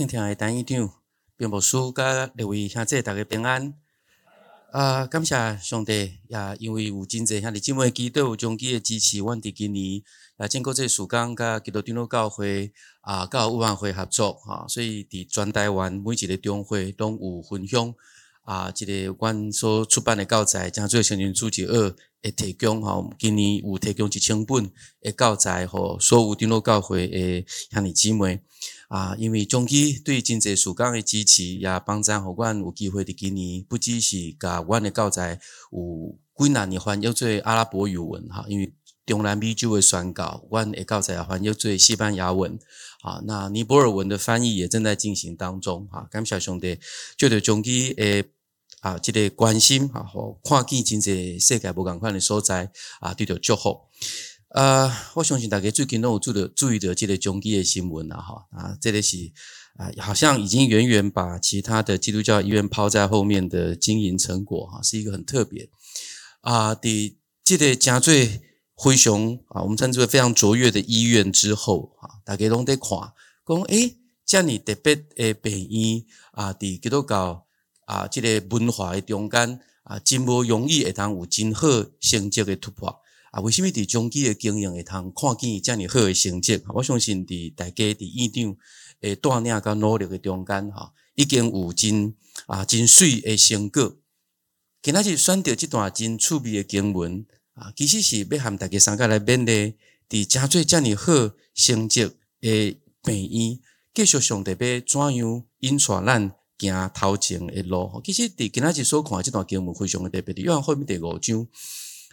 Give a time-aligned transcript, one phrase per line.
[0.00, 0.90] 今天的单院长
[1.36, 3.74] 并不输，甲六位兄弟大家平安。
[4.70, 10.02] 啊、感谢上帝，也因为有真侪兄弟姊妹基督中基的支持，阮伫今年
[10.38, 12.72] 也经过这时间，甲基督长老教会
[13.02, 17.94] 啊，甲有万会合作哈，所以伫全台湾每一个中会拢有分享
[18.42, 28.40] 啊，这个阮所出版的教材，正做成人主旨二会提供哈，今年有提供一千本的教材，互所有长老教会的兄弟姊妹。
[28.88, 35.38] 啊，因为中期对真济事工的支持，也帮助互阮有机会伫今年，不只是甲阮的教材
[35.70, 38.74] 有几难的翻译做阿拉伯语文哈，因为
[39.06, 42.58] 中南美洲的宣教，阮的教材也翻译做西班牙文，
[43.02, 46.78] 啊，那尼泊尔文的翻译也正在进行当中，哈，感谢兄弟，
[47.16, 48.24] 就对中基诶
[48.80, 53.80] 啊，这个关心哈，和看见真济世界无共款的所在啊，得到祝福。
[54.50, 59.32] 呃，我相信大家最近都有注的注意的这个中基的新闻了哈啊，这个是
[59.76, 65.68] 啊，好像已经远远把其他的基督教医院抛在后面的经营成果哈，是一个很特别。
[66.40, 68.40] 啊的这个真最
[68.82, 72.88] 灰熊啊，我们称之为非常卓越的医院之后啊，大家拢在看，
[73.46, 77.46] 讲诶，这样特别诶病院啊，伫基督教
[77.84, 81.68] 啊这个文化的中间啊，真无容易会当有真好
[82.00, 82.88] 成绩的突破。
[83.32, 86.62] 啊，为什么伫中期的经营会通看见这样好的成绩？
[86.68, 88.56] 我相信伫大家伫院长
[89.02, 92.14] 诶锻炼甲努力的中间，哈，已经有真
[92.46, 93.94] 啊真水的成果。
[94.82, 99.76] 今仔日选择这段真趣味的经文啊，其实是要和大家三个来面对，
[100.08, 103.58] 伫真做遮尔好成绩的病院，
[103.94, 108.00] 继续上帝要怎样引带咱行头前的路。
[108.04, 111.46] 其实伫今仔日所看的这段经文非常的特别，因为后面第五章。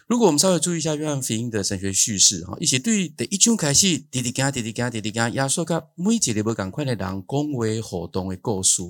[0.06, 8.82] 如果我们稍微注意一下约翰福音的神学叙事，哈，一起对第一章开始，滴滴讲，滴滴讲，滴滴讲，耶稣甲每一个无共款的人讲话互动的故事。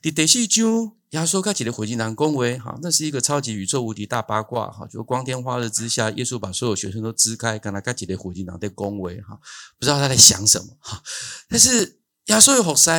[0.00, 9.40] 第第四章，耶稣甲一个火箭人讲话，哈，那是一个超级宇宙无敌大八卦，哈，就光天化日之下，耶稣把所有学生都支开，跟他甲一个火箭人在讲话，哈，
[9.78, 11.02] 不知道他在想什么，哈。
[11.48, 12.90] 但是耶稣有服侍，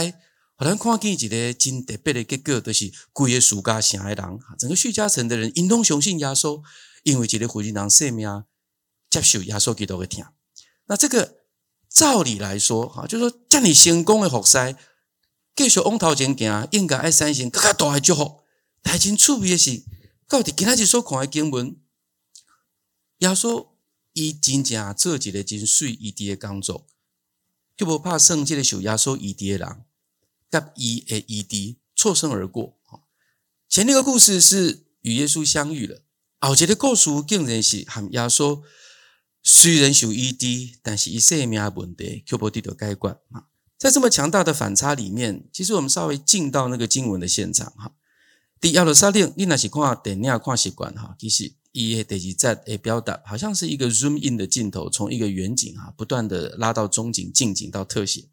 [0.55, 6.61] 好像看见一个真特别的结果，就是规个苏家城的人，整个叙加城的人，因拢相信耶稣。
[7.03, 8.43] 因为这个福音人生命
[9.09, 10.25] 接受耶稣基督的听，
[10.87, 11.35] 那这个
[11.89, 14.75] 照理来说，哈，就是说，这么成功的服侍，
[15.57, 18.43] 继续往头前行，应该爱产生更加大的祝福。
[18.83, 19.83] 但真趣味的是，
[20.27, 21.75] 到底今仔日所看的经文，
[23.17, 23.69] 耶稣
[24.13, 26.85] 伊真正做一个真水医治的工作，
[27.75, 29.83] 就无怕算这个受耶稣医治的人，
[30.51, 32.77] 甲伊的医治错身而过。
[33.67, 36.03] 前那个故事是与耶稣相遇了。
[36.39, 38.61] 后一个故事竟然是和耶稣
[39.41, 43.19] 虽然受医治，但是伊生命问题却无得到解决。
[43.77, 47.93] 在这么强大的反差里面，其实我们稍微进到那个经文的现场哈。
[48.59, 58.29] 第耶路撒冷，你那是看电影看习惯哈，其实伊的第二节诶表达，好像是一个 zoom in 的镜头，从一个远景哈，不断的拉到中景、近景到特写。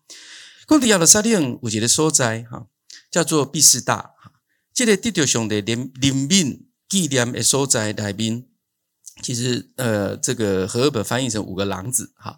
[0.67, 2.67] 讲第耶路撒冷有一个所在哈，
[3.11, 4.33] 叫做毕士大哈，
[4.73, 6.61] 这个得到上帝怜怜悯。
[6.87, 8.47] 纪念的所在内面，
[9.21, 12.37] 其实呃，这个和合本翻译成五个狼子哈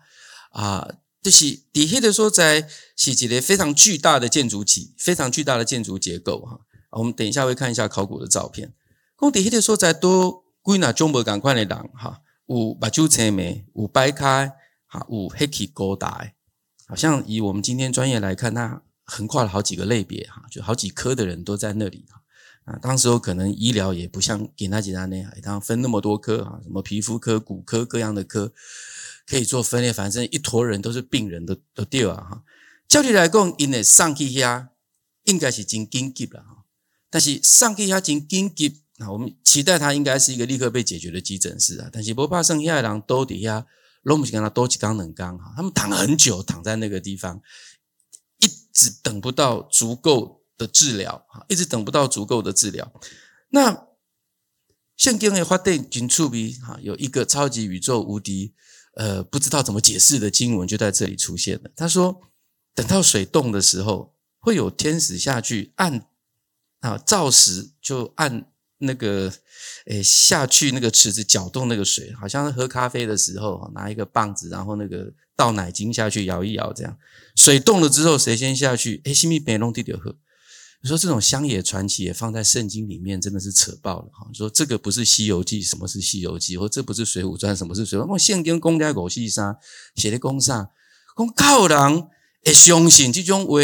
[0.51, 0.89] 啊，
[1.27, 6.61] 就是底下的所在是一个非常巨大的建筑体，非常巨大的建筑结构哈。
[6.91, 8.73] 我们等一下会看一下考古的照片。
[9.19, 14.53] 讲底下的所在都归纳中国赶快的人哈，有目睭青眉，有掰开
[14.87, 16.33] 哈，有黑体高大，
[16.87, 22.07] 好像以我们今天专业来看，它横跨了好几个类别哈，就好几科的人都在那里。
[22.67, 28.53] 啊，当时候可能医疗也不像给那几单那样，当分那么多科啊，什么皮肤科、骨科各样的科
[29.27, 32.45] 可以做分裂，反正一坨人都是病人的都对啊哈。
[32.89, 34.69] 照理来讲，因为上去遐
[35.25, 36.65] 应该是真紧急了哈，
[37.11, 43.67] 但是上去遐真紧急，那我们期待他应该是一个立刻被解决的急诊室啊，但是不怕剩下的人都底下，
[44.03, 47.43] 拢不是跟他多几缸冷缸哈，他们躺很久，躺在那个地方，
[48.39, 50.43] 一直等不到足够。
[50.59, 52.91] 的治疗啊，一直等不到足够的治疗。
[53.51, 53.89] 那
[54.97, 58.55] 圣经的发电金触笔哈，有一个超级宇宙无敌
[58.97, 61.71] 呃，不知道怎么解释的经文就在这里出现了。
[61.77, 62.21] 他说，
[62.75, 66.07] 等到水冻的时候，会有天使下去按
[66.81, 69.33] 啊，照实就按那个
[69.87, 76.99] 诶下去那个池子搅动那个水，好像喝咖啡的时候拿一个棒子，然后那个倒奶精下去摇一摇，这样
[77.35, 79.01] 水冻了之后，谁先下去？
[79.05, 80.17] 诶，西米别弄地就喝。
[80.83, 84.29] 你说这种乡野传奇也放在圣经里面，真的是扯爆了哈！
[84.33, 86.57] 说这个不是《西游记》，什么是《西游记》？
[86.61, 88.09] 或这不是《水浒传》，什么是《水浒传》？
[88.13, 89.59] 我圣经公家狗戏沙
[89.95, 90.71] 写的公啥？
[91.17, 92.03] 讲靠人
[92.45, 93.61] 会相信这种话，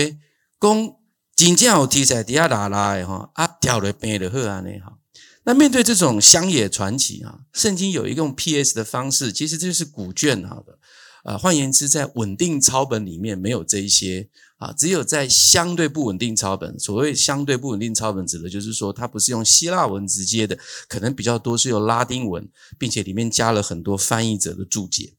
[0.59, 0.95] 讲
[1.37, 4.99] 真正有题材底下拉拉的哈，啊掉了病的喝安尼哈。
[5.45, 10.79] 那面对这种乡野传奇啊，圣经有一个用 PS 的方式，其实这是古卷好的。
[11.25, 14.29] 啊，换言之，在稳定抄本里面没有这一些
[14.63, 16.79] 啊，只有在相对不稳定抄本。
[16.79, 20.57] 所谓相对不稳定抄本，指的就是说它不是用希腊文直接的，
[20.87, 22.49] 可能比较多是用拉丁文，
[22.79, 25.15] 并且里面加了很多翻译者的注解。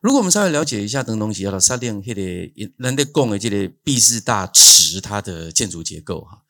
[0.00, 6.42] 如果我们稍微了解一下等东西，要到沙甸迄个人的贡的这个毕士大池它的建筑结构哈。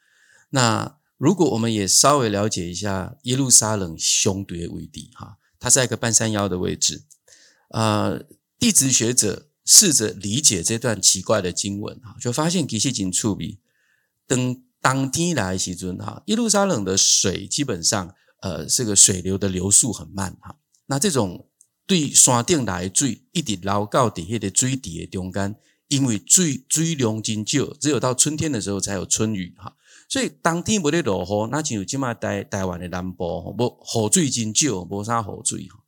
[0.50, 7.05] 那如果我们也稍微了解一下耶路撒冷兄弟为地哈，它在一个半山腰的位置。
[7.70, 8.23] 呃，
[8.58, 13.59] 地质学者试着理解这段奇怪的经文哈，就发现其实真趣味。
[14.27, 20.57] 等当天来时阵哈，耶路撒冷的水基本上呃，这个水流的流速很慢哈。
[20.87, 21.49] 那这种
[21.87, 25.57] 对山顶来的水一直流到底下的水底的中间，
[25.89, 29.75] 因为水水量真少，只有到春天的时候才有春雨哈。
[30.09, 33.25] 所以当天没得落雨，那就今嘛台台湾的南部
[33.59, 35.79] 无雨水真少，无啥雨水哈。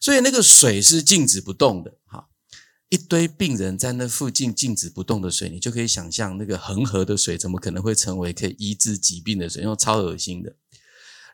[0.00, 2.27] 所以那个水是静止不动的，哈，
[2.88, 10.54] 一堆病人在那附近静止不动的水，你就可以想象那个恒河的水怎么可能会成为可以医治疾病的水，因为超恶心的。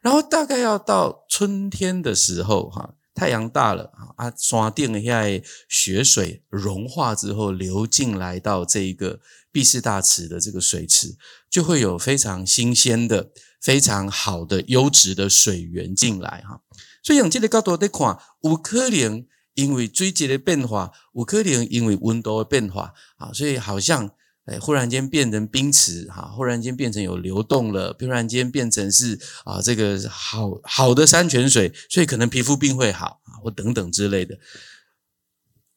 [0.02, 5.22] 然后大概要到春天的时候，哈，太阳大了，啊，刷电一下
[5.68, 9.20] 雪水融化之后流进来到这一个
[9.52, 11.16] 毕士大池的这个水池，
[11.48, 13.30] 就会有非常新鲜的、
[13.62, 16.60] 非常好的优质的水源进来，哈。
[17.02, 19.24] 所以用这个角度来看，有可能
[19.54, 24.10] 因为水质的变化，有可能因为温度的变化啊，所以好像
[24.46, 34.38] 诶忽然间变成冰池哈，忽然间变成有流动了，忽然间变成是啊这个好好的山泉水，所以可能皮肤病会好啊，或等等之类的。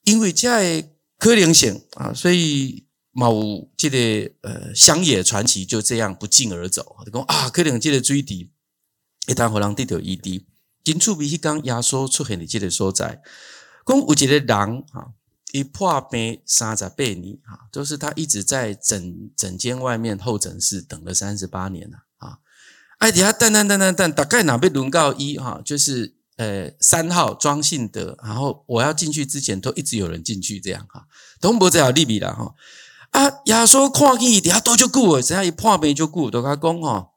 [0.04, 0.84] 因为这样
[1.18, 8.52] 可能性啊，所以某这个呃乡野传奇就这样不胫而走，就讲啊，可能这个水底
[9.28, 10.46] 一旦互人得到医治。
[10.84, 13.22] 近处比起刚压缩出现的这个所在，
[13.88, 15.14] 讲有一个人哈，
[15.54, 22.40] 一破病三十八年哈，就是他一直在诊诊间外面候诊室等了三十八年了啊！
[22.98, 31.08] 哎，底下等等等等等，大概哪被轮到一哈，就是呃三号庄信德，然后我要进去之前都一直有人进去这样哈，
[31.40, 32.54] 都无再有利比了哈
[33.12, 33.24] 啊！
[33.46, 37.12] 耶稣看见底下多就顾，只要一破病就顾，都他讲哈。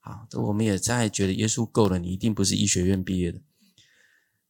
[0.00, 3.40] 啊，这我们也在觉得耶稣够了，你一定不是医学院毕业的，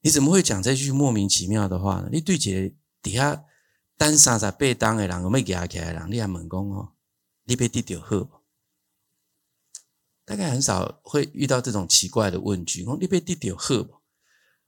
[0.06, 2.08] 你怎么会讲这句莫名其妙的话呢？
[2.12, 2.72] 你对这
[3.02, 3.44] 底下
[3.98, 6.92] 单三十八当的人，我没给他起来人，你还猛攻哦，
[7.42, 8.28] 你被地丢喝，
[10.24, 14.00] 大概很少会遇到这种奇怪的问句，讲你被地丢喝，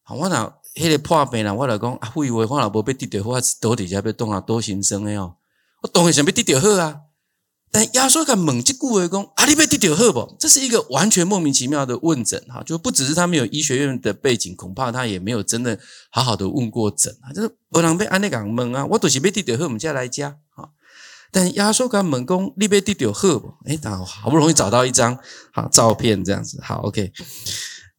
[0.03, 5.37] 好，我那那个破病人，我来讲啊，我以为我老婆被地丢喝，我到底下被动啊，多心生的哦，
[5.83, 7.03] 我当然想被地丢喝啊。
[7.71, 10.37] 但耶稣敢猛击顾为公，阿里贝蒂丢赫不？
[10.41, 15.79] 这是一个完全莫名其妙的问诊哈，就不只是他没有医学院的背景，恐怕他也没有真的
[16.11, 17.29] 好好的问过诊啊。
[17.33, 20.71] 就是不能被安内港蒙啊，我都是被蒂丢赫，我们家来家哈。
[21.31, 23.53] 但耶稣敢猛攻，你被蒂丢赫不？
[23.67, 25.19] 哎，好，好不容易找到一张
[25.53, 27.13] 好照片，这样子好，OK。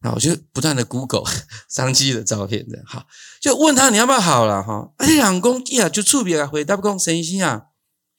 [0.02, 1.22] 那我就不断的 Google
[1.70, 3.06] 商机的照片，这样好，
[3.40, 4.90] 就问他你要不要好了哈？
[4.96, 7.66] 哎，两公呀就触别个回答不公，神仙啊。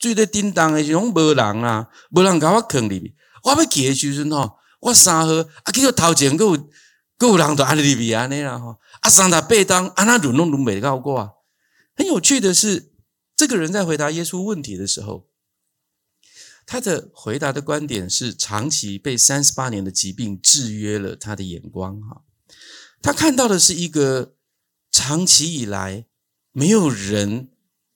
[0.02, 3.14] 最咧叮当的时拢无人啊，无人甲我囥里面。
[3.44, 5.32] 我要去的时阵吼，我三号
[5.64, 6.58] 啊，结果头前佫有
[7.20, 11.30] 佫有人在安里边安尼啦吼，啊三十八当啊那轮拢轮袂到过啊。
[11.96, 12.92] 很有趣的是，
[13.36, 15.28] 这个人在回答耶稣问题的时候，
[16.66, 22.24] 他的回答的观点是长期被三十八年的疾病制约了他的眼光哈。
[23.04, 24.34] 他看到的是一个
[24.92, 26.06] 长期以来
[26.52, 27.52] 没有人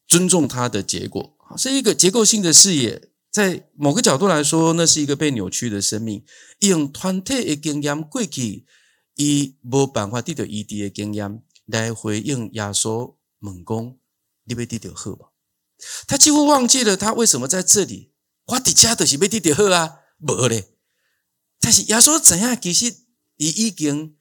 [0.07, 1.35] 尊重他的结果。
[1.57, 6.25] 是一个结构性的视野，在某个角度来说，那是一个被扭曲的生命。
[6.59, 8.65] 用团体的经验过去，
[9.15, 13.97] 以无办法得到医治的经验来回应耶稣问讲，
[14.45, 15.27] 你要得到好吗？
[16.07, 18.13] 他几乎忘记了他为什么在这里。
[18.45, 20.71] 我底下都是要得到好啊，无咧。
[21.59, 22.59] 但是耶稣怎样？
[22.59, 22.85] 其实
[23.37, 24.15] 伊已经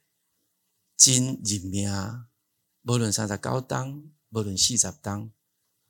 [0.96, 1.90] 真认命，
[2.84, 5.30] 无论三十九当，无论四十当。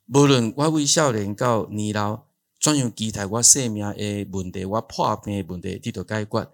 [0.07, 2.25] 无论我为少年到年老，
[2.61, 6.51] 怎样期待我生命的问题，我破病的问题得到解决，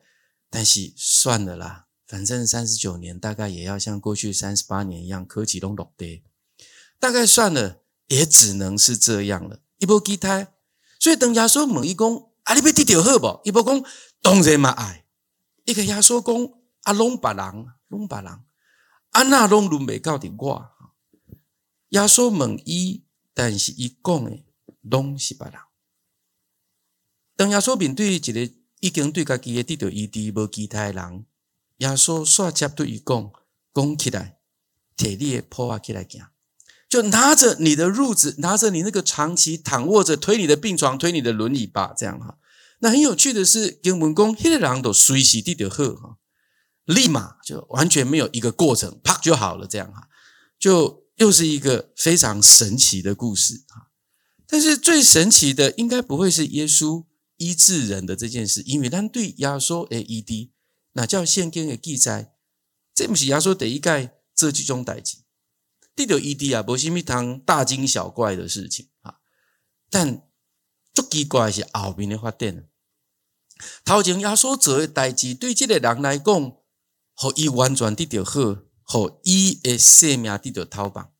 [0.49, 6.23] 但是算了啦，反正三十九年大概也要像过去三十八年一样，科技拢落地，
[6.97, 9.59] 大概算了，也只能是这样了。
[9.79, 10.53] 伊无期待，
[10.97, 12.07] 所以当耶稣问伊讲，
[12.43, 13.41] 啊，你要得到好无？
[13.43, 13.83] 伊无讲，
[14.21, 15.03] 当然嘛爱。
[15.65, 16.53] 伊个耶稣讲，
[16.83, 18.27] 啊，拢别人，拢别人，
[19.09, 20.69] 啊，那拢轮未到的我。
[21.89, 23.03] 耶稣问伊。
[23.33, 24.45] 但是伊讲诶
[24.81, 25.55] 拢是别人，
[27.35, 31.25] 当耶稣面对一个已经对家己的得到医治无期待的人，
[31.77, 33.31] 耶稣煞接对伊讲，
[33.73, 34.39] 讲起来，
[34.97, 36.27] 摕你的跛仔起来行，
[36.89, 42.37] 就拿着你的褥子，拿着你那个长期躺卧着推你的病床，推你的轮椅吧，这样哈。
[42.79, 46.17] 那很有趣的是，经文讲，迄个人都随时得到好哈，
[46.85, 50.09] 立马就完全没有一个过程，啪就好了，这样哈，
[50.59, 53.91] 就又是一个非常神奇的故事啊。
[54.47, 57.05] 但是最神奇的，应该不会是耶稣。
[57.37, 60.51] 医治人的这件事，因为咱对耶稣的医治，
[60.91, 62.35] 那叫圣经的记载，
[62.93, 65.17] 这不是耶稣第一个做这种代志，
[65.95, 69.15] 得到医治啊，不是什么通大惊小怪的事情啊。
[69.89, 70.21] 但
[70.93, 72.69] 最奇怪的是后面的发展，
[73.83, 76.55] 头前耶稣做的代志，对这个人来讲，
[77.15, 78.57] 和伊完全得到好，
[78.91, 81.13] 和伊的生命得到逃亡。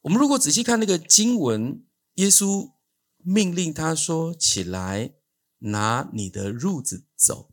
[0.00, 1.84] 我们如果仔细看那个经文，
[2.14, 2.72] 耶稣。
[3.20, 5.12] 命令他说：“起来，
[5.58, 7.52] 拿你的褥子走。”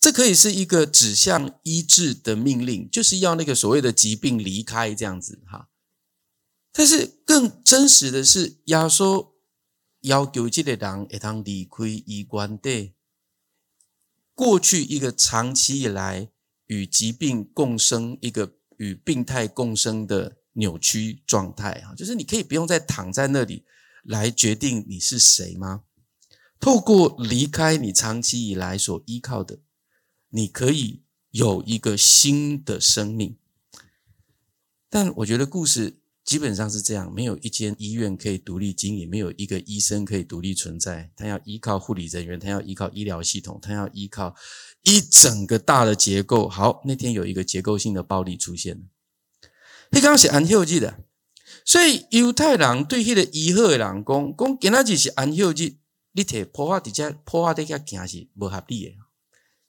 [0.00, 5.70] 这可以是一个指向医治的命令，就是要那个所谓的疾病离开这样子哈。
[6.72, 9.32] 但是更真实的是，耶稣
[10.00, 12.92] 要求这个人会当离开医院的
[14.34, 16.30] 过去一个长期以来
[16.66, 23.64] 与疾病共生、一个与病态共生的扭曲状态啊，就是你可以不用再躺在那里。
[24.06, 25.84] 来决定你是谁吗？
[26.60, 29.60] 透过离开你长期以来所依靠的，
[30.28, 33.38] 你可以有一个新的生命。
[34.90, 41.10] 但我觉得故事基本上是这样：没有一间医院可以独立经营，没有一个医生可以独立存在。
[41.14, 44.34] 他要依靠护理人员，他要依靠医疗系统，他要依靠
[44.82, 46.48] 一整个大的结构。
[46.48, 48.82] 好，那天有一个结构性的暴力出现了。
[49.90, 51.04] 你刚刚写安休记的。
[51.66, 55.76] 所以犹太人对迄个医好的人讲，讲今仔日是安休日，
[56.12, 58.96] 你摕破坏底下破坏底下行是不合理的。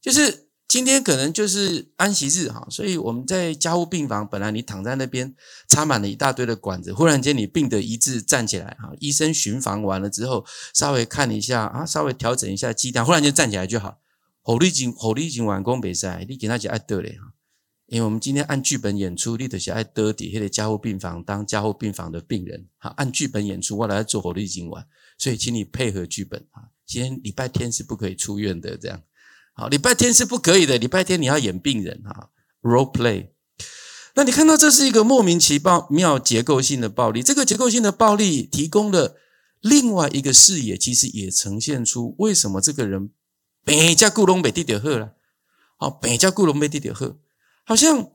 [0.01, 5.33] 就是今天可能就是安息日哈，所以我们在加护病房，本来你躺在那边
[5.69, 13.99] 插满了一大堆的管子，忽然间你病得一致站起来哈，医生巡房完了之后，稍微看一下啊，稍微调整一下剂量，忽然间站起来就好。
[14.41, 17.33] 火力警火力警完工比赛，你今仔日爱得嘞哈。
[17.87, 24.87] 因为我们今天按剧本演出，你就是爱得底下的加护病房当加护病房的病人，好，按剧本演出，我来做火力今晚，
[25.19, 26.73] 所以请你配合剧本啊。
[26.85, 29.01] 今天礼拜天是不可以出院的，这样，
[29.57, 32.29] 好，礼拜天是不可以的，礼拜天你要演病人哈
[32.61, 33.29] ，role play。
[34.15, 39.15] 那你看到这是一个莫名其妙结构性的暴力，这个结构性的暴力提供了
[39.61, 43.09] 另外一个视野，其实也呈现出为什么这个人
[43.63, 45.13] 病加顾龙被地点喝了，
[45.77, 47.17] 好，病加顾龙被地点喝。
[47.63, 48.11] 好像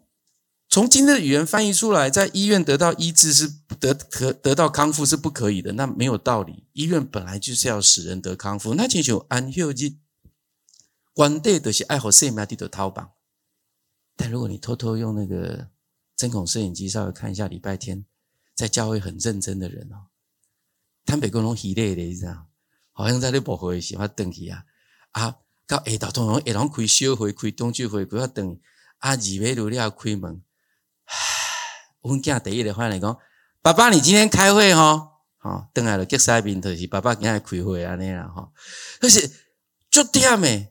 [0.69, 6.65] 从今天的语言翻译出来，在医院得到医治是得得得到康复是不可以的，那没有道理。
[6.75, 8.75] 医院本来就是要使人得康复。
[8.75, 9.95] 那请求安休日，
[11.21, 13.13] 关键的是爱好生命的逃亡。
[14.17, 15.69] 但如果你偷偷用那个
[16.17, 18.07] 针孔摄影机稍微看一下，礼拜天
[18.55, 20.09] 在教会很认真的人哦，
[21.05, 22.49] 他们各种喜乐的这样，
[22.93, 24.65] 好像在那保会喜欢等去啊
[25.11, 25.37] 啊，
[25.67, 28.59] 到下昼通常下昼开小会开冬聚会，不要等。
[29.01, 30.43] 啊二尾路你要开门，
[31.05, 31.15] 唉，
[32.01, 33.19] 我们家第一个话来讲，
[33.61, 38.55] 爸爸你今天开会吼，好，等下了结晒面头是爸爸今天开会安尼啦吼，
[38.99, 39.29] 可是
[39.91, 40.70] 足忝诶，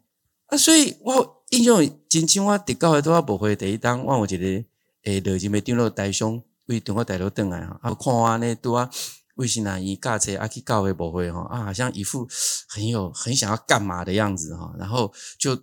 [0.50, 1.78] 啊，所以我印象
[2.10, 4.66] 真深，我伫教会拄啊无会第一当，我有一个
[5.04, 8.90] 诶，落就没丢落台上，为中国大陆等来哈，啊，看我安尼拄啊，
[9.36, 12.28] 为什么伊驾车啊去教会无会吼，啊，好像一副
[12.68, 15.56] 很有很想要干嘛的样子哈，然后就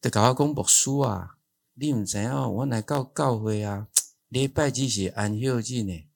[0.00, 1.32] 得搞我讲牧师啊。
[1.78, 3.86] 你毋知影，我来到教会啊，
[4.30, 6.06] 礼拜只是安休日呢。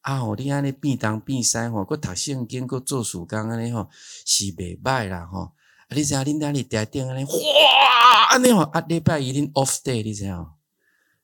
[0.00, 3.90] 啊，吼，你安尼变东变西吼，搁读圣经，搁做暑工安尼吼，
[4.24, 5.52] 是袂歹啦吼。
[5.88, 10.46] 啊，你知影恁那里定定安尼，哇，安尼吼，啊，礼拜一恁 off day，你知影？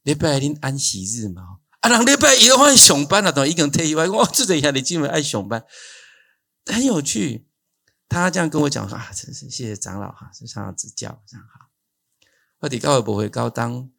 [0.02, 1.58] 礼拜一恁安息日嘛。
[1.80, 3.98] 啊，人礼拜一的话上班啊，都已经退休。
[4.12, 5.64] 我这个兄弟姊妹爱上班，
[6.66, 7.46] 很有趣。
[8.08, 11.70] 他这样跟我讲说啊，真是谢谢长老哈，是长老指教，非常好。
[12.60, 13.90] 我伫教会无会高当，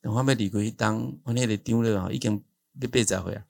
[0.00, 2.42] 等我要离开当，我那个长老已经
[2.80, 3.44] 要八十岁啊。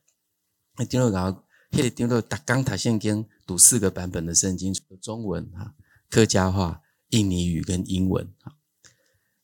[0.77, 5.73] 那长老讲，迄个丢了逐工读圣经，读四个版本的圣经，中文哈、
[6.11, 8.29] 客家话、印尼语跟英文。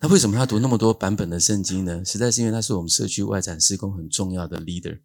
[0.00, 2.04] 那为什么他读那么多版本的圣经呢？
[2.04, 5.00] 实在是因为他是我们社区外展事工很重要的 leader。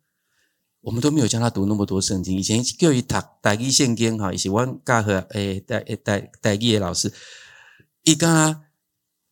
[0.82, 7.14] 我们都没有教他读那么多圣经，以前叫伊读台语圣经哈，以前我教和诶台诶台台语的老师，
[8.04, 8.64] 伊讲。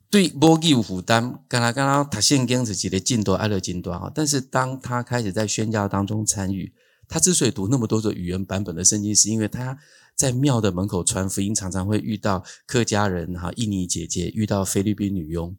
[0.10, 6.74] 对母语有负担，刚才刚刚他圣经自己的进度爱了进度哈，但是当他开始在宣教当中参与，
[7.10, 9.78] 他之所以读那么多的语言版本的圣经，是因为他
[10.18, 15.56] 在庙的门口传福音，常常会遇到客家人哈、印尼姐姐，遇到菲律宾女佣，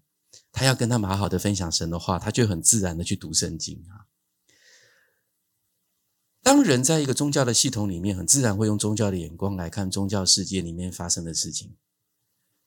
[0.51, 4.11] 他要跟他们好好的分享神的话，他就很自然的去读圣经啊。
[6.43, 11.77] 当人在一个宗教的系统里面，很自然会用宗教的眼光来看宗教世界里面发生的事情，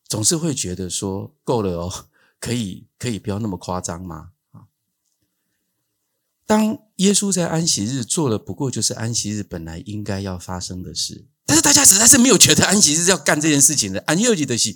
[0.07, 2.05] 总是会觉得说够了哦，
[2.39, 4.31] 可以可以不要那么夸张吗？
[4.51, 4.67] 啊，
[6.45, 11.25] 当耶稣在安息日做了不过就是安息日本来应该要发生的事。
[11.51, 14.00] 但是大家实在是没有觉得安息日要干这件事情的。
[14.08, 14.74] 安息日的是，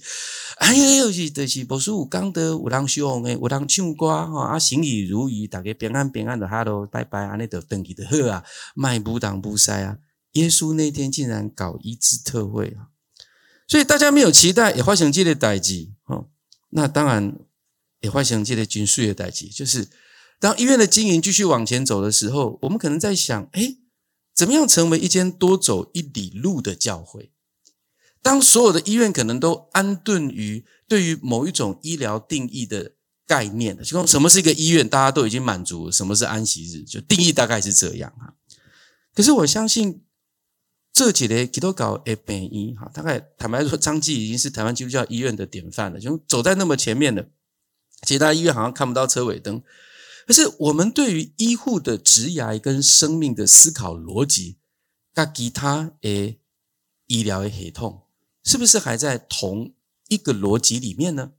[0.58, 8.44] 安息日的是，不是有讲的有人修红的，有人唱歌哈啊，行礼如仪，大家平安平安的哈喽，拜拜，安尼就登记的好啊，
[8.76, 10.00] 卖不当不塞啊。
[10.34, 12.92] 耶稣那天竟然搞一次特会啊，
[13.70, 16.26] 所以大家没有期待，也发生这个代志哈。
[16.72, 17.38] 那当然
[18.02, 19.88] 也发生这个军事的代志，就是
[20.42, 23.78] 当医院的经营继续往前走的时候，我们可能在想，诶
[24.36, 27.32] 怎么样成为一间多走一里路的教会？
[28.22, 32.94] 当所有的医院可能都安顿于对于某一种医疗定义的
[33.26, 38.34] 概念，就说什么是一个医院，大家都已经满足，什么是安息日，就定义大概是这样啊。
[39.14, 40.04] 可是我相信
[40.92, 47.30] 这几年基督教的病医哈，大概坦白说，彰基已经是台湾基督教医院的典范了，就走在那么前面的，
[48.02, 49.62] 其他医院好像看不到车尾灯。
[50.28, 54.58] 可是，我们对于医护的职涯跟生命的思考逻辑，
[55.14, 56.40] 跟其他诶
[57.06, 58.08] 医疗的系统，
[58.44, 59.76] 是不是还在同
[60.08, 61.34] 一个逻辑里面呢？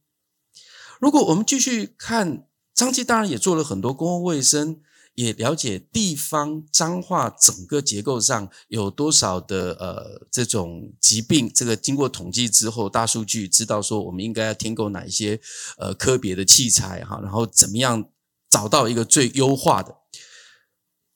[1.00, 4.80] 如果我们继续看，彰基当然也做了很多公共卫生，
[5.14, 15.40] 也了解地方彰化整个结构上有多少的呃这种疾病，这个经过统计之后，大数据知道说我们应该要添购哪一些
[15.76, 18.08] 呃科别的器材哈，然后怎么样。
[18.56, 19.98] 找到一个最优化的，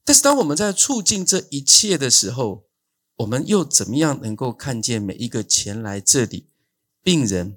[0.05, 2.67] 但是当我们在促进这一切的时候，
[3.17, 6.51] 我们又怎么样能够看见每一个前来这里
[7.03, 7.57] 病人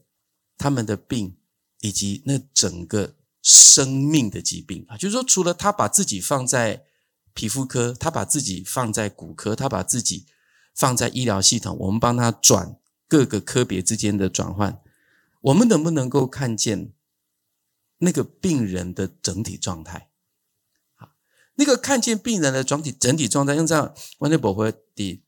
[0.58, 1.36] 他们的病，
[1.82, 4.96] 以及那整个生命的疾病啊？
[4.96, 6.86] 就是说，除了他把自己放在
[7.34, 10.28] 皮肤科，他把自己放在骨科，他把自己
[10.74, 12.78] 放在医疗系统，我们帮他转
[13.10, 14.80] 各个科别之间的转换，
[15.42, 16.94] 我们能不能够看见？
[18.04, 20.10] 那个病人的整体状态，
[20.96, 21.10] 好，
[21.56, 25.24] 那个看见病人的整体整体状态，用这样，完全不会的，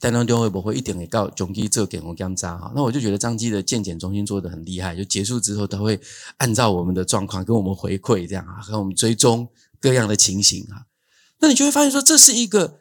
[0.00, 2.72] 台中中会不会一点给告中医做给我检查哈？
[2.74, 6.00] 那我就觉得张基的健检中心做的很厉害，就结束之后他会
[6.38, 9.48] 按照我们的状况跟我们回馈，这样啊，跟我们追踪
[9.80, 10.86] 各样的情形啊，
[11.38, 12.80] 那你就会发现说，这是一个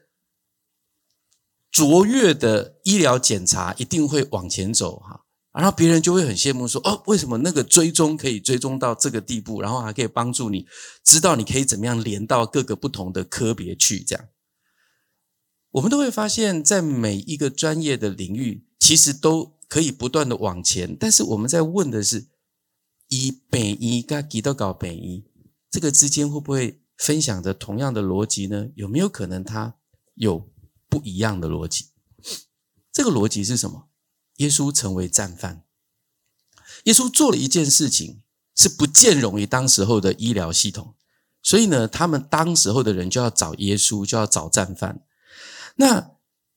[1.70, 5.23] 卓越的医疗检查，一定会往前走哈。
[5.54, 9.62] 然后别人就会很羡慕说：“哦，为什么那个追踪可以追踪到这个地步？
[9.62, 10.66] 然后还可以帮助你
[11.04, 14.00] 知道你可以怎么样连到各个不同的科别去？
[14.04, 14.30] 这样，
[15.70, 20.98] 我们都会发现，在每一个专业的领域，其实都可以不断的往前。
[21.00, 22.30] 但是我们在问的是：
[23.10, 25.24] 医病医跟基督教病医
[25.70, 28.70] 这个之间会不会分享着同样的逻辑呢？
[28.74, 29.76] 有没有可能它
[30.16, 30.50] 有
[30.90, 31.90] 不一样的逻辑？
[32.92, 33.90] 这个逻辑是什么？”
[34.38, 35.64] 耶稣成为战犯，
[36.86, 38.22] 耶稣做了一件事情
[38.56, 40.96] 是不见容于当时候的医疗系统，
[41.42, 45.02] 所以呢，他们当时候的人就要找耶稣，就要找战犯。
[45.76, 46.12] 那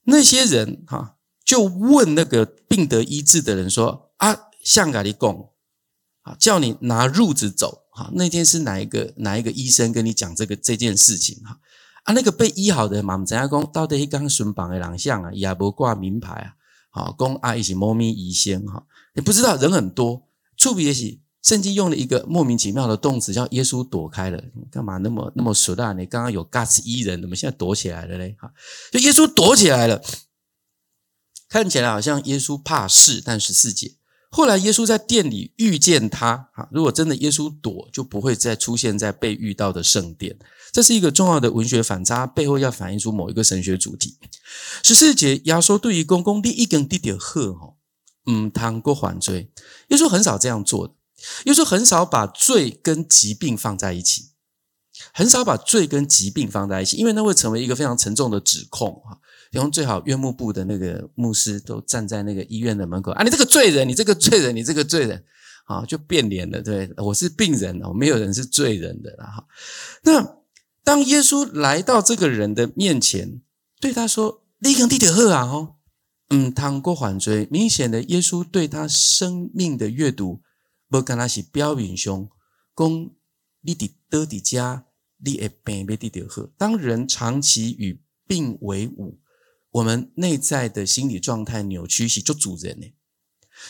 [0.05, 5.53] 那些人哈，就问那个病得医治的人说：“啊，向嘎利贡，
[6.23, 7.87] 啊，叫你拿褥子走。
[7.91, 11.43] 哈，那天是哪一个哪一个医生跟你讲这个这件事情？
[11.45, 11.61] 哈，
[12.05, 13.73] 啊，那个被医好的嘛，我们怎样讲？
[13.73, 16.55] 到底一刚顺榜的人像啊，也不挂名牌啊。”
[16.97, 25.93] 好，公阿一起猫咪移仙哈，你不知道人很多，触笔也起，圣经用了一个莫名其妙的动词，叫耶稣躲开了，干嘛那么那么熟大？
[25.93, 28.35] 你刚刚有 guts 一人，怎么现在躲起来了嘞？
[28.41, 28.51] 哈，
[28.91, 30.03] 就耶稣躲起来了，
[31.51, 33.97] 看起来好像耶稣怕事，但十四节。
[34.31, 40.39] 后来耶稣在殿里遇见他，啊，如果真的耶稣躲，就不会再出现在被遇到的圣殿。
[40.73, 44.19] 这是一个重要的文学反差，背后要反映出某一个神学主题。
[44.83, 47.75] 十四节，耶稣对于公公第一根滴点喝哈，
[48.27, 49.51] 嗯，谈过还罪。
[49.89, 50.95] 耶稣很少这样做的，
[51.45, 54.33] 耶稣很少把罪跟疾病放在一起，
[55.15, 59.17] 很少把罪跟疾病放在一起，因为那会成为一个非常沉重的指控啊。
[59.57, 65.25] 用最好院牧部的那个牧师都站在那个医院的门口啊，你这个罪人，你这个罪人，你这个罪人，
[65.64, 66.62] 啊，就变脸了。
[66.62, 69.27] 对，我是病人，哦没有人是罪人的啦。
[69.27, 69.47] 哈，
[70.05, 70.37] 那。
[70.87, 73.40] 当耶稣来到这个人的面前，
[73.81, 75.75] 对他说：“你跟弟弟喝啊！”哦，
[76.31, 80.42] 嗯，汤过缓追，明显的，耶稣对他生命的阅读，
[80.88, 82.31] 不跟他是标炳兄，
[82.73, 83.16] 公
[83.62, 84.85] 你的得的家，
[85.25, 86.49] 你也病被弟弟喝。
[86.57, 89.19] 当人长期与病为伍，
[89.77, 92.87] 我们内在的心理状态扭曲，是就主人呢。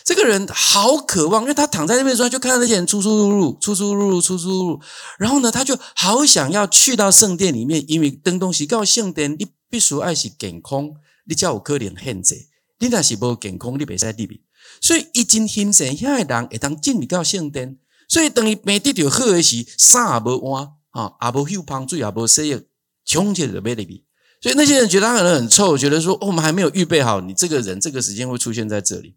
[0.05, 4.81] 这个人好渴望，因为他躺在那边的时候，就看到那些人出出入入、出出入入、出出入入。
[5.19, 10.91] 然后呢，他就好想要去到圣殿里面，因为登东西告圣殿，你必须爱是健康，
[11.25, 12.47] 你才有可能限制。
[12.79, 14.45] 你若是无健康，你袂使入去。
[14.81, 17.79] 所以，一真心神遐个人会当进入到圣殿。
[18.09, 22.69] 所以，等于没得到好的时，衫也无换，啊，也无休芳水，也无洗浴，
[23.05, 24.06] 穷起来就没入去。
[24.47, 29.17] 所以，那些人觉得他可能很臭，觉得说，哦，我们还没有预备好，你这个人这个时间会出现在这里。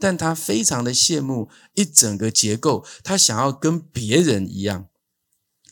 [0.00, 4.88] 但他非常的羡慕一整个结构，他想要跟别人一样。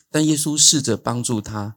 [0.09, 1.75] 但耶稣试着帮助他，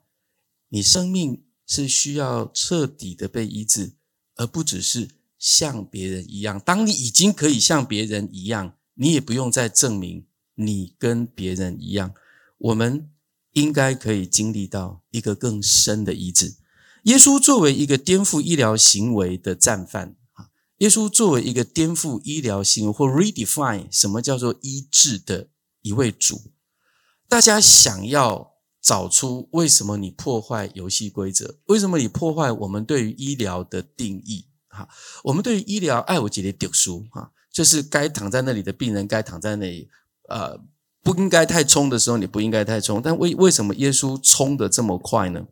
[0.68, 3.94] 你生命是需要彻底的被医治，
[4.36, 6.60] 而不只是像别人一样。
[6.60, 12.14] 当你已经可以像别人一样，你也不用再证明你跟别人一样。
[12.58, 13.10] 我们
[13.54, 16.54] 应该可以经历到一个更深的医治。
[17.04, 20.48] 耶稣作为一个颠覆医疗行为的战犯啊。
[20.78, 25.48] 耶稣作为一个颠覆医疗行为或 redefine 什么叫做医治的
[25.82, 26.52] 一位主，
[27.28, 31.58] 大家想要找出为什么你破坏游戏规则？
[31.66, 34.46] 为什么你破坏我们对于医疗的定义？
[34.68, 34.88] 哈，
[35.24, 39.88] 我们对于医疗爱我姐的丢书哈，就是该躺在那里的病人该躺在那里，
[40.28, 40.58] 呃，
[41.02, 45.46] 不应该太冲的时候你不应该太冲，但为为什么耶稣冲得这么快呢？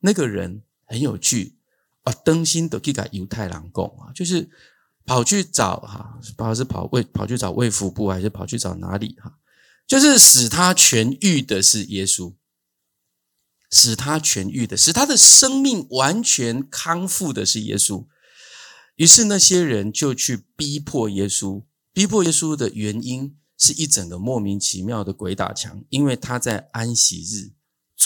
[0.00, 1.54] 那个人很有趣。
[2.04, 4.48] 啊，登心的去给犹太人讲啊，就是
[5.04, 9.38] 跑去找哈，不知道是跑卫跑去找卫福部，还是跑去找哪里哈？
[9.88, 12.34] 就是使他痊愈的是耶稣，
[13.72, 18.06] 使他痊愈的，使他的生命完全康复的是耶稣。
[18.94, 27.55] 于是那些人就去逼迫耶稣，逼迫耶稣的原因是一整个莫名其妙的鬼打墙，因为他在安息日。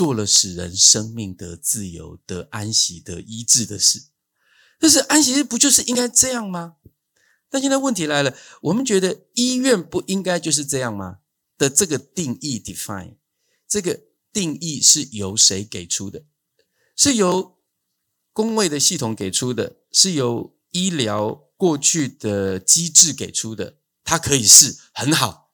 [0.01, 4.05] 做了使人生命得自由、得安息、得医治的事，
[4.79, 6.77] 但是安息日不就是应该这样吗？
[7.51, 11.19] 但现在问题来了，我们觉得医院不应该就是这样吗？
[11.59, 13.17] 的这个定义 define，
[13.69, 14.01] 这个
[14.33, 16.25] 定义是由谁给出的？
[16.97, 17.59] 是由
[18.33, 19.77] 公卫的系统给出的？
[19.93, 23.77] 是由医疗过去的机制给出的？
[24.03, 25.51] 它可以是很好，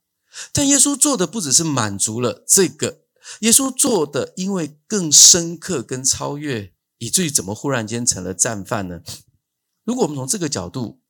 [0.52, 3.05] 但耶稣做的不只是满足了这个。
[3.40, 9.02] 耶稣做的，因为更深刻、跟超越，以至于怎么忽然间成了战犯呢？
[9.84, 11.02] 如果我们从这个角度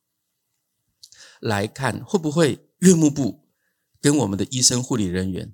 [1.39, 3.47] 来看，会不会院牧部
[4.01, 5.53] 跟我们的医生、护理人员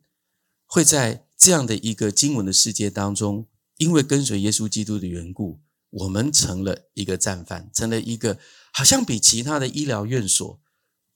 [0.65, 3.47] 会在这样的一个经文的世界当中，
[3.78, 8.39] 因为跟随耶稣基督的缘故，我们成了一个战犯，成了一个
[8.71, 10.62] 好像比其他的医疗院所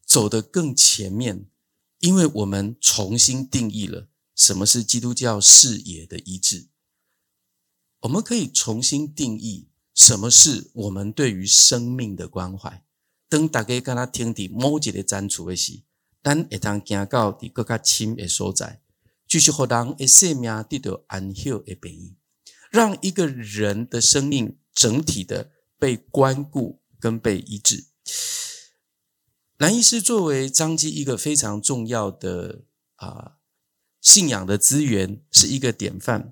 [0.05, 1.49] 走得更前面，
[1.99, 4.09] 因为我们重新定义了。
[4.37, 6.67] 什么是基督教视野的医治？
[8.01, 12.85] 我们可以重新定义什么是我们对于生命的关怀。
[13.27, 15.81] 当大家跟他听的某一个 zan 处的时，
[16.21, 18.79] 咱会当行到的更加亲的所在，
[19.27, 22.15] 就是让人的生命得到安息的病医，
[22.69, 27.87] 让一个人的生命整体的被关顾跟被医治。
[29.57, 32.65] 兰医师作为张基一个非常重要的
[32.97, 33.36] 啊。
[34.07, 36.31] 信仰的资源是一个典范，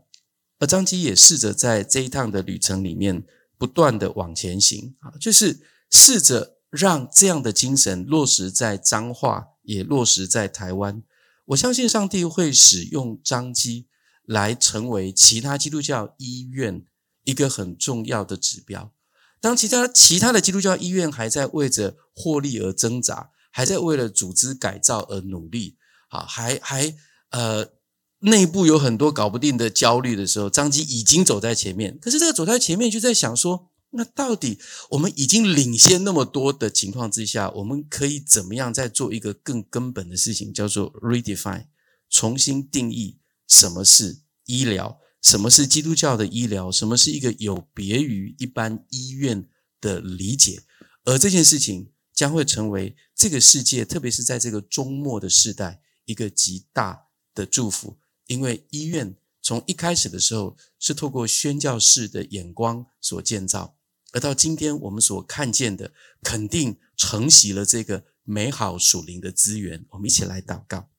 [0.60, 3.26] 而张基也试着在这一趟的旅程里面
[3.58, 5.60] 不断的往前行啊，就是
[5.92, 11.04] 试着让这样的精神落实在彰化，也落实在台湾。
[11.48, 13.88] 我相信上帝会使用张基
[14.24, 16.86] 来成为其他基督教医院
[17.26, 18.94] 一个很重要的指标。
[19.42, 25.76] 当其他其他的基督教医院还在为着获利而挣扎，还在为了组织改造而努力，
[26.08, 26.96] 啊，还还。
[27.36, 27.74] 呃，
[28.20, 32.00] 内部有很多搞不定的焦虑的时候，张基已经走在前面。
[32.00, 34.58] 可是这个走在前面，就在想说，那到底
[34.92, 41.66] 我们已经领先那么多的情况之下，我们可以怎么样再做一个更根本的事情，叫做 redefine，
[42.10, 43.20] 重新定义
[43.50, 49.46] 什么是医疗，什么是基督教的医疗，什么是一个有别于一般医院
[49.82, 50.64] 的理解。
[51.04, 57.05] 而这件事情将会成为这个世界，特别是在这个终末的世代，一个极大。
[57.36, 63.78] 的祝福，因为医院从一开始的时候是透过宣教士的眼光所建造，
[64.14, 65.94] 而到今天我们所看见的，
[66.24, 69.86] 肯定承袭了这个美好属灵的资源。
[69.90, 70.90] 我们一起来祷告。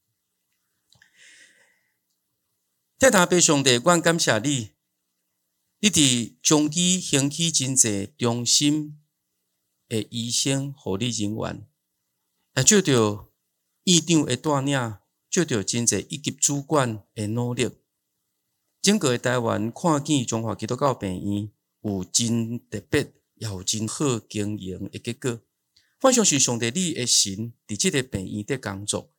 [2.99, 4.71] 天父伯上帝，我感谢你，
[5.81, 9.01] 你伫彰基兴起真济中心
[9.89, 11.67] 的医生护理人员，
[12.55, 13.33] 也就着
[13.85, 15.06] 院长的带领。
[15.37, 17.69] 就着真济以及主管的努力，
[18.81, 21.51] 整个台湾看见中华基督教病院
[21.83, 25.39] 有真特别也有真好经营的结果。
[26.01, 29.13] 我相信上帝你的神伫这个病院的工作，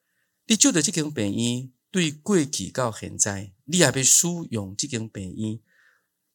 [0.48, 5.60] 你就着这间病院对过去到现在，你也要使用这间病院，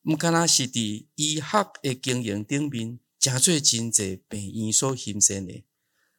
[0.05, 5.65] 毋敢若是伫医学的经营顶面，诚做真济病院所形成的，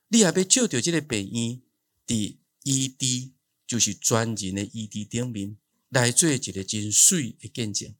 [0.09, 1.61] 你也要照着这个病院
[2.05, 3.32] 伫医治，
[3.73, 5.57] 就是专人的医治顶面，
[5.89, 7.95] 来做一个真水的见证。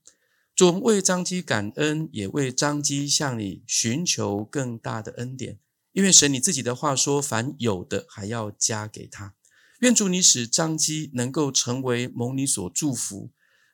[0.56, 5.58] 总为张基感恩，也为张基向你寻求更大的恩典。
[5.92, 9.34] 因为神你自己的话说，凡有的还要加给他。
[9.80, 13.32] 愿主你使张基能够成为蒙你所祝福，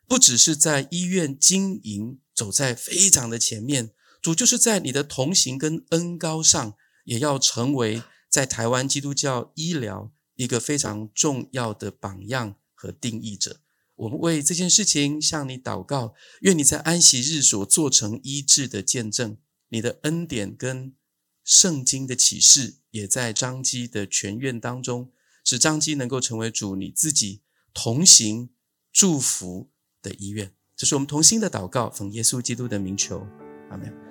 [0.07, 13.60] 不只是在医院经营走在非常的前面，主就是在你的同行跟恩高上，也要成为在台湾基督教医疗一个非常重要的榜样和定义者。
[13.97, 20.93] 我们为这件事情向你祷告，愿你在安息日所做成医治的见证，你的恩典跟
[21.43, 25.12] 圣经的启示，也在张基的全院当中，
[25.43, 27.41] 使张基能够成为主你自己
[27.73, 28.52] 同行
[28.93, 29.69] 祝福
[30.02, 30.54] 的医院。
[30.78, 33.28] 这是我们同心的祷告，奉耶稣基督的名求，
[33.69, 34.09] 阿门。